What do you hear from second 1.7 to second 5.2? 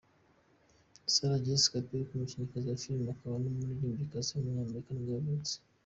Parker, umukinnyikazi wa filime akaba n’umuririmbyikazi w’umunyamerika nibwo